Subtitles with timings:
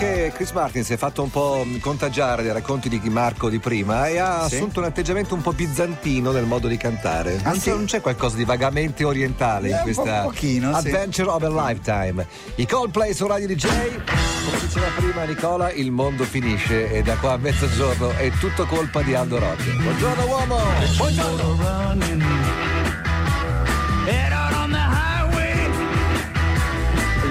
[0.00, 4.08] anche Chris Martin si è fatto un po' contagiare dai racconti di Marco di prima
[4.08, 4.56] e ha sì.
[4.56, 7.38] assunto un atteggiamento un po' bizantino nel modo di cantare.
[7.42, 7.68] Ah, non, sì?
[7.68, 11.34] non, c'è qualcosa di vagamente orientale eh, in questa pochino, Adventure sì.
[11.36, 12.26] of a Lifetime.
[12.54, 17.32] I Coldplay su Radio DJ, come diceva prima Nicola, il mondo finisce e da qua
[17.32, 19.76] a mezzogiorno è tutto colpa di Aldo Rock.
[19.76, 20.58] Buongiorno uomo!
[20.96, 21.58] Buongiorno!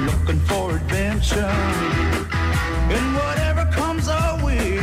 [0.06, 2.19] looking for adventure
[2.90, 4.80] and whatever comes our way.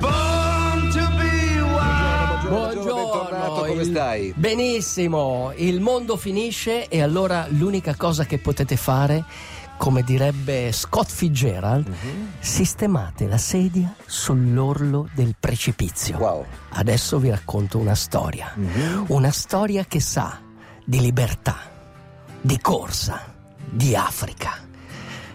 [0.00, 2.48] Born to be wild.
[2.48, 4.32] Buongiorno, come stai?
[4.36, 9.24] Benissimo, il mondo finisce e allora l'unica cosa che potete fare
[9.76, 12.26] come direbbe Scott Fitzgerald, uh-huh.
[12.38, 16.16] sistemate la sedia sull'orlo del precipizio.
[16.18, 16.46] Wow.
[16.70, 19.06] Adesso vi racconto una storia, uh-huh.
[19.08, 20.40] una storia che sa
[20.84, 21.56] di libertà,
[22.40, 23.34] di corsa,
[23.68, 24.63] di Africa,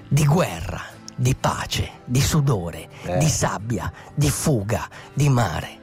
[0.10, 0.82] di guerra,
[1.16, 3.18] di pace, di sudore, eh.
[3.20, 5.78] di sabbia, di fuga, di mare.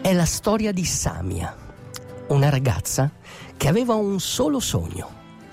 [0.00, 1.54] È la storia di Samia,
[2.28, 3.10] una ragazza
[3.56, 5.10] che aveva un solo sogno,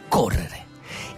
[0.08, 0.64] correre.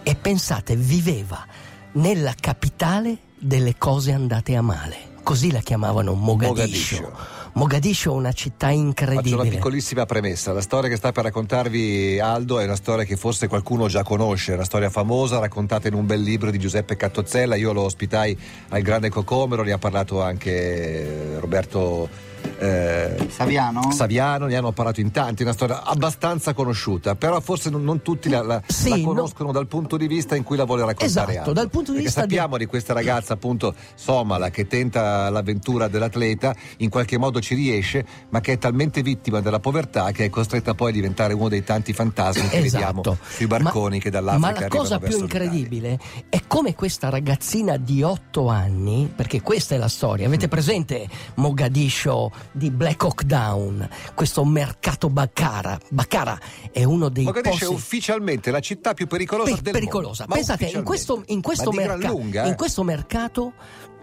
[0.01, 1.45] E pensate, viveva
[1.93, 5.15] nella capitale delle cose andate a male.
[5.23, 7.01] Così la chiamavano Mogadiscio.
[7.01, 9.29] Mogadiscio Mogadiscio è una città incredibile.
[9.29, 10.53] Faccio una piccolissima premessa.
[10.53, 14.51] La storia che sta per raccontarvi Aldo è una storia che forse qualcuno già conosce,
[14.51, 17.55] è una storia famosa raccontata in un bel libro di Giuseppe Cattozzella.
[17.55, 18.37] Io lo ospitai
[18.69, 22.09] al Grande Cocomero, ne ha parlato anche Roberto
[22.57, 23.91] eh, Saviano?
[23.91, 28.29] Saviano, ne hanno parlato in tanti, una storia abbastanza conosciuta, però forse non, non tutti
[28.29, 29.53] la, la, sì, la conoscono no.
[29.53, 31.31] dal punto di vista in cui la vuole raccontare.
[31.33, 32.63] Esatto, dal punto di vista sappiamo di...
[32.63, 38.41] di questa ragazza appunto somala che tenta l'avventura dell'atleta, in qualche modo ci riesce, ma
[38.41, 41.93] che è talmente vittima della povertà che è costretta poi a diventare uno dei tanti
[41.93, 43.01] fantasmi che esatto.
[43.01, 47.77] vediamo sui barconi ma, che dall'Africa Ma la cosa più incredibile è come questa ragazzina
[47.77, 50.49] di otto anni, perché questa è la storia, avete mm.
[50.49, 55.79] presente Mogadiscio di Black Hawk Down, questo mercato Baccara.
[55.89, 56.39] Baccara
[56.71, 57.65] è uno dei Mogadiscio posti...
[57.65, 60.25] è ufficialmente la città più pericolosa per, del pericolosa.
[60.27, 60.35] mondo.
[60.35, 62.07] Pensate, in questo, in, questo merca...
[62.07, 62.49] lunga, eh?
[62.49, 63.53] in questo mercato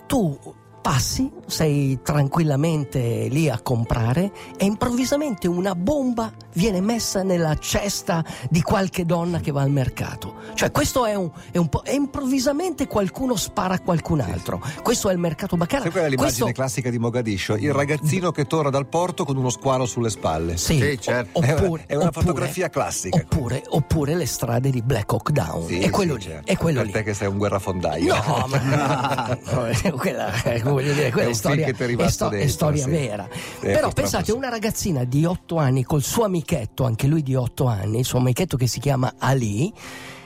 [0.07, 0.39] tu
[0.85, 8.61] passi, sei tranquillamente lì a comprare e improvvisamente una bomba viene messa nella cesta di
[8.61, 10.35] qualche donna che va al mercato.
[10.53, 11.85] Cioè questo è un, è un po'...
[11.85, 14.63] e improvvisamente qualcuno spara a qualcun altro.
[14.83, 15.85] Questo è il mercato baccara.
[15.85, 16.61] Sai quella è l'immagine questo...
[16.61, 17.57] classica di Mogadiscio?
[17.57, 20.59] Il ragazzino che torna dal porto con uno squalo sulle spalle.
[20.59, 21.39] Sì, sì certo.
[21.39, 23.17] Oppure, è una, è una oppure, fotografia classica.
[23.17, 25.67] Oppure, oppure, le strade di Black Hawk Down.
[25.67, 26.33] Sì, è quello sì, lì.
[26.35, 26.53] Certo.
[26.53, 26.93] È quello per lì.
[26.93, 28.15] te che sei un guerrafondaio.
[28.15, 30.31] No, ma no, quella,
[30.75, 32.91] voglio dire, quella è, è storia, è, sto, dentro, è storia sì.
[32.91, 33.29] vera.
[33.61, 37.67] Eh, Però pensate, una ragazzina di 8 anni col suo amichetto, anche lui di 8
[37.67, 39.73] anni, il suo amichetto che si chiama Ali,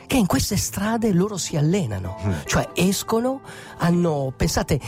[0.08, 2.32] che in queste strade loro si allenano, mm.
[2.46, 3.42] cioè escono,
[3.76, 4.80] hanno, pensate,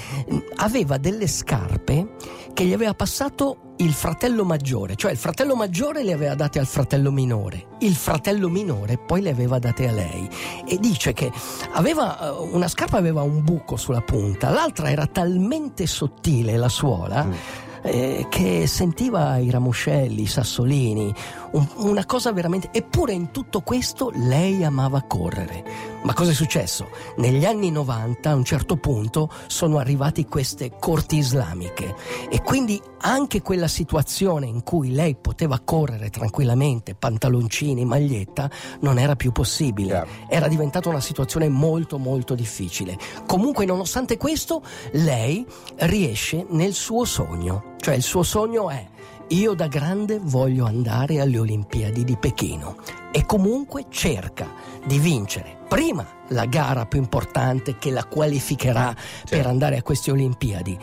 [0.57, 2.17] aveva delle scarpe
[2.55, 6.67] che gli aveva passato il fratello maggiore, cioè il fratello maggiore le aveva date al
[6.67, 10.27] fratello minore, il fratello minore poi le aveva date a lei
[10.67, 11.31] e dice che
[11.73, 17.25] aveva, eh, una scarpa aveva un buco sulla punta, l'altra era talmente sottile la suola.
[17.25, 21.13] Mm eh, che sentiva i ramoscelli, i sassolini,
[21.53, 22.69] un, una cosa veramente...
[22.73, 25.65] Eppure in tutto questo lei amava correre.
[26.03, 26.89] Ma cosa è successo?
[27.17, 31.95] Negli anni 90 a un certo punto sono arrivate queste corti islamiche
[32.31, 38.51] e quindi anche quella situazione in cui lei poteva correre tranquillamente, pantaloncini, maglietta,
[38.81, 40.07] non era più possibile.
[40.29, 42.97] Era diventata una situazione molto molto difficile.
[43.27, 44.63] Comunque nonostante questo
[44.93, 45.47] lei
[45.77, 48.87] riesce nel suo sogno cioè il suo sogno è
[49.31, 52.77] io da grande voglio andare alle Olimpiadi di Pechino
[53.13, 54.53] e comunque cerca
[54.85, 59.37] di vincere prima la gara più importante che la qualificherà certo.
[59.37, 60.77] per andare a queste Olimpiadi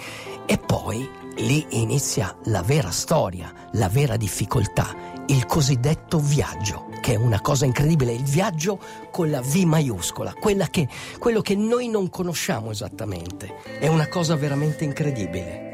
[0.46, 1.10] e poi
[1.40, 4.96] lì inizia la vera storia, la vera difficoltà,
[5.28, 8.80] il cosiddetto viaggio, che è una cosa incredibile, il viaggio
[9.12, 10.34] con la V maiuscola,
[10.72, 10.88] che,
[11.20, 15.66] quello che noi non conosciamo esattamente, è una cosa veramente incredibile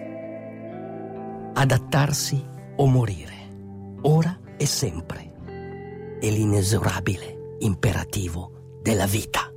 [1.53, 3.49] adattarsi o morire,
[4.01, 5.31] ora e sempre.
[6.19, 9.51] È l'inesorabile imperativo della vita.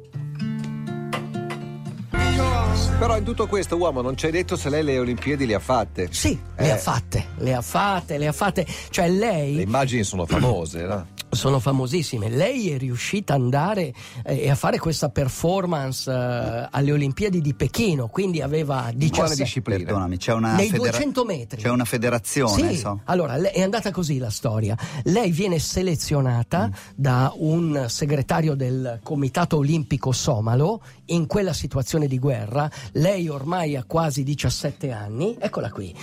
[2.98, 5.58] Però in tutto questo, uomo, non ci hai detto se lei le Olimpiadi le ha
[5.60, 6.08] fatte.
[6.10, 6.64] Sì, eh.
[6.64, 8.66] le ha fatte, le ha fatte, le ha fatte.
[8.88, 9.56] Cioè lei...
[9.56, 11.06] Le immagini sono famose, no?
[11.36, 12.28] Sono famosissime.
[12.28, 13.92] Lei è riuscita ad andare
[14.24, 19.84] eh, e a fare questa performance eh, alle Olimpiadi di Pechino, quindi aveva 17 discipline.
[19.84, 21.62] Perdonami, c'è una nei federa- 200 metri.
[21.62, 22.78] C'è una federazione, sì.
[22.78, 23.00] so.
[23.04, 24.76] Allora, è andata così la storia.
[25.04, 26.72] Lei viene selezionata mm.
[26.94, 32.70] da un segretario del Comitato Olimpico Somalo in quella situazione di guerra.
[32.92, 35.94] Lei ormai ha quasi 17 anni, eccola qui.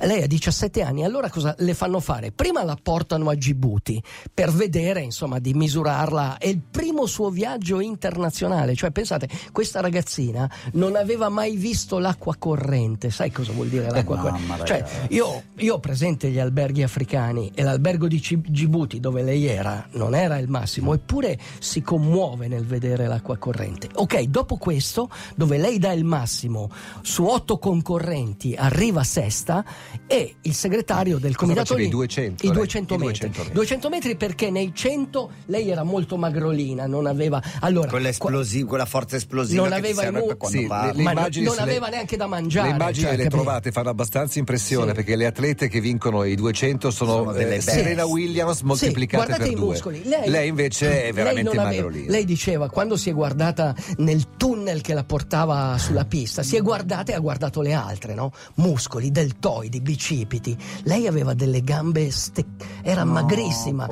[0.00, 2.32] Lei ha 17 anni, allora cosa le fanno fare?
[2.32, 4.02] Prima la portano a Djibouti
[4.32, 6.38] per vedere, insomma, di misurarla.
[6.38, 12.36] È il primo suo viaggio internazionale, cioè pensate, questa ragazzina non aveva mai visto l'acqua
[12.36, 13.10] corrente.
[13.10, 14.64] Sai cosa vuol dire l'acqua no, corrente?
[14.64, 19.86] Cioè, io, io ho presente gli alberghi africani e l'albergo di Djibouti dove lei era
[19.92, 23.88] non era il massimo, eppure si commuove nel vedere l'acqua corrente.
[23.94, 26.70] Ok, dopo questo, dove lei dà il massimo
[27.02, 29.64] su otto concorrenti, arriva sesta
[30.06, 33.28] e il segretario del comitato lì, 200, i 200 metri.
[33.28, 33.54] 200 metri.
[33.54, 38.84] 200 metri perché nei 100 lei era molto magrolina, non aveva allora quella, esplosi- quella
[38.84, 42.68] forza esplosiva non aveva i mu- sì, le, le immagini, non aveva neanche da mangiare.
[42.68, 44.94] Le immagini cioè, le trovate fanno abbastanza impressione sì.
[44.94, 49.48] perché le atlete che vincono i 200 sono, sono eh, Serena Williams moltiplicate sì, per
[49.48, 49.66] i due.
[49.66, 50.02] Muscoli.
[50.04, 51.88] Lei, lei invece è veramente lei magrolina.
[51.88, 56.56] Aveva, lei diceva quando si è guardata nel tunnel che la portava sulla pista, si
[56.56, 58.32] è guardata e ha guardato le altre, no?
[58.54, 60.56] Muscoli, deltoidi, bicipiti.
[60.84, 62.44] Lei aveva delle gambe ste-
[62.82, 63.88] era no, magrissima.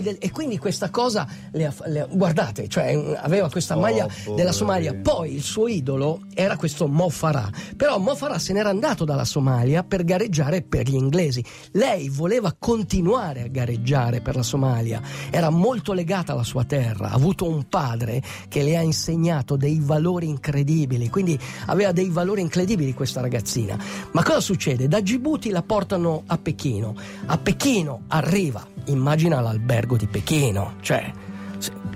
[0.00, 4.94] Del- e quindi questa cosa le, le, guardate, cioè aveva questa maglia oh, della Somalia.
[4.94, 7.50] Poi il suo idolo era questo Mo Farah.
[7.76, 11.44] Però Mo Farah se n'era andato dalla Somalia per gareggiare per gli inglesi.
[11.72, 15.00] Lei voleva continuare a gareggiare per la Somalia.
[15.30, 19.78] Era molto legata alla sua terra, ha avuto un padre che le ha insegnato dei
[19.80, 23.78] valori incredibili, quindi aveva dei valori incredibili questa ragazzina.
[24.12, 24.88] Ma cosa succede?
[24.88, 26.94] Da Djibouti la portano a Pechino.
[27.26, 31.10] A Pechino arriva, immagina l'albergo di Pechino, cioè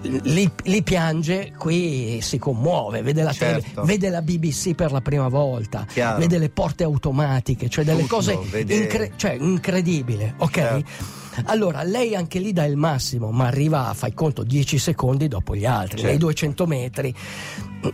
[0.02, 3.68] Lì, lì, piange, qui si commuove, vede la, certo.
[3.74, 6.18] tele, vede la, BBC per la prima volta, Chiaro.
[6.18, 10.54] vede le porte automatiche, cioè delle Tutto, cose incre- cioè, incredibili, ok?
[10.54, 10.94] Certo.
[11.44, 15.66] Allora, lei anche lì dà il massimo, ma arriva, fai conto, 10 secondi dopo gli
[15.66, 16.06] altri, certo.
[16.06, 17.14] nei 200 metri.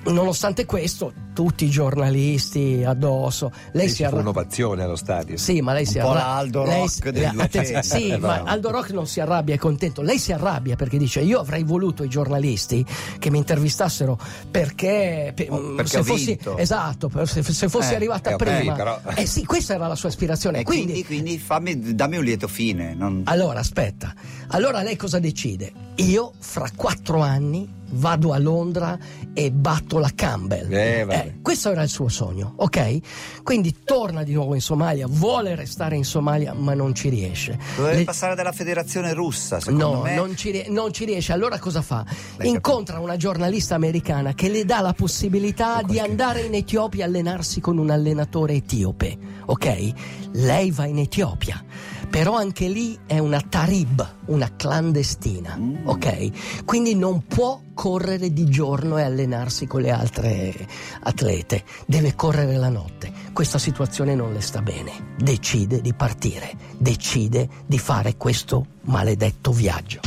[0.05, 3.53] Nonostante questo, tutti i giornalisti addosso.
[3.73, 4.23] Lei si arrabbia.
[4.23, 5.37] un'ovazione allo stadio.
[5.37, 6.25] Sì, ma lei Un si arrabbia.
[6.25, 7.25] Aldo Rock lei...
[7.37, 10.01] Attenzione, Sì, ma Aldo Rock non si arrabbia, è contento.
[10.01, 12.83] Lei si arrabbia perché dice: Io avrei voluto i giornalisti
[13.19, 14.19] che mi intervistassero
[14.51, 15.35] perché.
[15.51, 18.73] Oh, perché se fossi, esatto, se, se fossi eh, arrivata eh, prima.
[18.73, 18.99] Però...
[19.15, 20.61] Eh sì, questa era la sua aspirazione.
[20.61, 22.95] Eh, quindi, quindi, quindi fammi, dammi un lieto fine.
[22.95, 23.21] Non...
[23.25, 24.15] Allora, aspetta.
[24.49, 25.71] Allora lei cosa decide?
[25.97, 28.99] Io fra quattro anni vado a Londra
[29.33, 30.73] e batto la Campbell.
[30.73, 33.43] Eh, eh, questo era il suo sogno, ok?
[33.43, 37.59] Quindi torna di nuovo in Somalia, vuole restare in Somalia, ma non ci riesce.
[37.77, 38.05] Dovrebbe Le...
[38.05, 40.15] passare dalla federazione russa, secondo no, me.
[40.15, 41.33] Non ci, non ci riesce.
[41.33, 42.05] Allora cosa fa?
[42.37, 43.11] Lei Incontra capito.
[43.11, 47.79] una giornalista americana che le dà la possibilità di andare in Etiopia a allenarsi con
[47.79, 49.17] un allenatore etiope,
[49.47, 49.93] ok?
[50.33, 51.63] Lei va in Etiopia
[52.09, 55.87] però anche lì è una tarib, una clandestina, mm.
[55.87, 56.65] ok?
[56.65, 60.67] Quindi non può correre di giorno e allenarsi con le altre
[61.01, 63.13] atlete, deve correre la notte.
[63.33, 70.01] Questa situazione non le sta bene, decide di partire, decide di fare questo maledetto viaggio.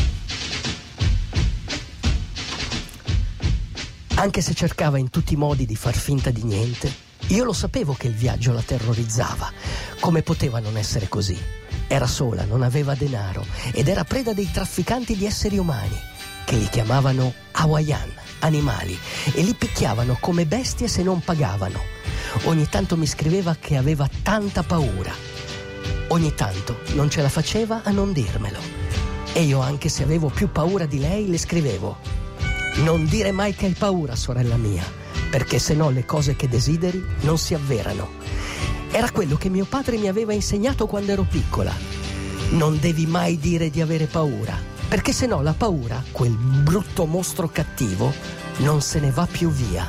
[4.16, 6.92] Anche se cercava in tutti i modi di far finta di niente,
[7.28, 9.50] io lo sapevo che il viaggio la terrorizzava.
[10.00, 11.38] Come poteva non essere così?
[11.92, 16.00] Era sola, non aveva denaro ed era preda dei trafficanti di esseri umani,
[16.46, 18.96] che li chiamavano Hawaiian, animali,
[19.34, 21.82] e li picchiavano come bestie se non pagavano.
[22.44, 25.12] Ogni tanto mi scriveva che aveva tanta paura.
[26.10, 28.60] Ogni tanto non ce la faceva a non dirmelo.
[29.34, 31.98] E io, anche se avevo più paura di lei, le scrivevo.
[32.84, 34.84] Non dire mai che hai paura, sorella mia,
[35.32, 38.10] perché se no le cose che desideri non si avverano.
[38.92, 41.74] Era quello che mio padre mi aveva insegnato quando ero piccola.
[42.52, 47.48] Non devi mai dire di avere paura, perché se no la paura, quel brutto mostro
[47.50, 48.12] cattivo,
[48.58, 49.88] non se ne va più via.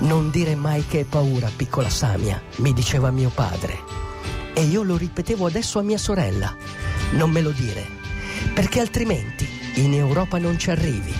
[0.00, 3.82] Non dire mai che hai paura, piccola Samia, mi diceva mio padre.
[4.54, 6.54] E io lo ripetevo adesso a mia sorella.
[7.12, 7.84] Non me lo dire,
[8.54, 11.12] perché altrimenti in Europa non ci arrivi.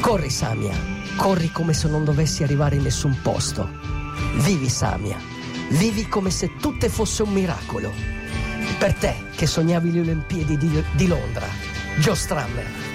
[0.00, 0.76] Corri Samia,
[1.16, 3.68] corri come se non dovessi arrivare in nessun posto.
[4.36, 5.18] Vivi Samia,
[5.70, 7.92] Vivi come se tutto fosse un miracolo.
[8.78, 11.46] Per te che sognavi le Olimpiadi di, di Londra.
[11.98, 12.89] Joe Strammer.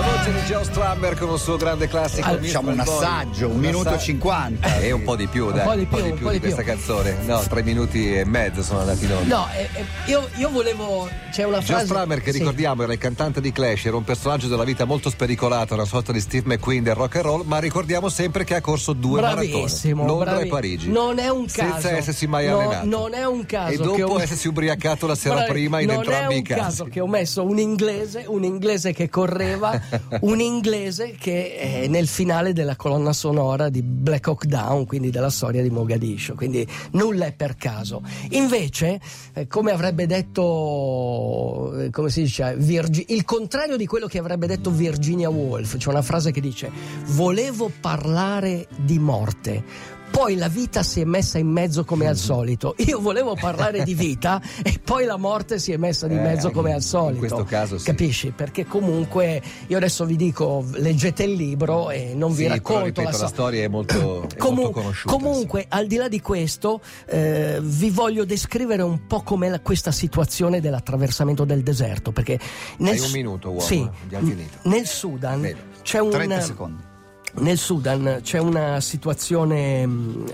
[0.00, 2.26] La voce di Joe Strummer con un suo grande classico.
[2.26, 4.78] Allora, diciamo un assaggio, un, un minuto e cinquanta.
[4.78, 5.58] E un po' di più, dai.
[5.58, 7.16] Un po' di più, un po di più, di, di questa canzone.
[7.26, 9.36] No, tre minuti e mezzo sono andati in onda.
[9.36, 11.06] No, eh, eh, io, io, volevo.
[11.30, 11.84] C'è una frase.
[11.84, 12.38] Joe Strummer, che sì.
[12.38, 16.12] ricordiamo, era il cantante di Clash, era un personaggio della vita molto spericolato, una sorta
[16.12, 20.04] di Steve McQueen del rock and roll, ma ricordiamo sempre che ha corso due Bravissimo,
[20.04, 20.06] maratone.
[20.06, 20.46] Londra bravi.
[20.46, 20.88] e Parigi.
[20.88, 21.72] Non è un caso.
[21.72, 22.86] Senza essersi mai no, allenato.
[22.86, 23.72] Non è un caso.
[23.74, 24.18] E dopo ho...
[24.18, 25.50] essersi ubriacato la sera bravi.
[25.50, 26.54] prima in entrambi i casi.
[26.54, 29.78] Non è un caso che ho messo un inglese, un inglese che correva,
[30.20, 35.30] un inglese che è nel finale della colonna sonora di Black Hawk Down, quindi della
[35.30, 36.34] storia di Mogadiscio.
[36.34, 38.02] Quindi nulla è per caso.
[38.30, 39.00] Invece,
[39.32, 44.46] eh, come avrebbe detto, eh, come si dice, Virgi- il contrario di quello che avrebbe
[44.46, 46.70] detto Virginia Woolf, c'è una frase che dice:
[47.06, 52.74] Volevo parlare di morte poi la vita si è messa in mezzo come al solito.
[52.78, 56.52] Io volevo parlare di vita e poi la morte si è messa di mezzo eh,
[56.52, 57.12] come al solito.
[57.12, 57.84] In questo caso sì.
[57.84, 58.32] Capisci?
[58.34, 63.10] Perché comunque io adesso vi dico leggete il libro e non vi sì, racconto ripeto,
[63.10, 65.14] la, la, storia è molto, è Comun- molto conosciuta.
[65.14, 65.66] Comunque, sì.
[65.70, 71.44] al di là di questo, eh, vi voglio descrivere un po' com'è questa situazione dell'attraversamento
[71.44, 72.12] del deserto.
[72.12, 72.38] Perché
[72.78, 73.60] nel Hai un minuto, uomo.
[73.60, 74.58] Sì, eh, finito.
[74.62, 75.60] Nel Sudan Vedo.
[75.82, 76.88] c'è un 30 secondi
[77.34, 80.26] nel Sudan c'è una situazione, mm,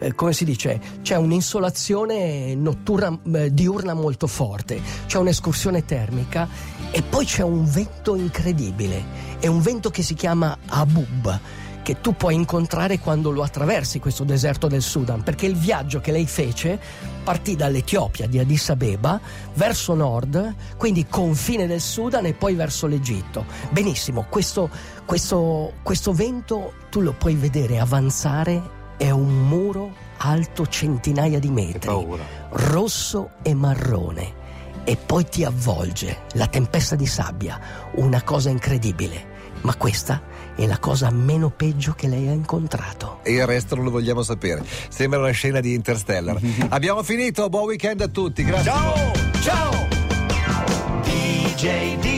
[0.00, 6.48] eh, come si dice, c'è un'insolazione notturna, eh, diurna molto forte, c'è un'escursione termica
[6.90, 9.04] e poi c'è un vento incredibile,
[9.40, 11.40] è un vento che si chiama Abub
[11.84, 16.12] che tu puoi incontrare quando lo attraversi questo deserto del Sudan, perché il viaggio che
[16.12, 16.80] lei fece
[17.22, 19.20] partì dall'Etiopia di Addis Abeba
[19.52, 23.44] verso nord, quindi confine del Sudan e poi verso l'Egitto.
[23.68, 24.70] Benissimo, questo,
[25.04, 28.62] questo, questo vento tu lo puoi vedere avanzare,
[28.96, 32.06] è un muro alto centinaia di metri,
[32.48, 34.32] rosso e marrone,
[34.84, 37.60] e poi ti avvolge la tempesta di sabbia,
[37.96, 39.32] una cosa incredibile.
[39.64, 40.20] Ma questa
[40.54, 43.20] è la cosa meno peggio che lei ha incontrato.
[43.22, 44.62] E il resto non lo vogliamo sapere.
[44.88, 46.38] Sembra una scena di Interstellar.
[46.68, 48.44] Abbiamo finito, buon weekend a tutti.
[48.44, 48.70] Grazie.
[48.70, 49.12] Ciao!
[49.40, 49.88] Ciao!
[51.02, 52.13] DJ